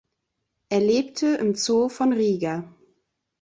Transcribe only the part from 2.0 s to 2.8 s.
Riga.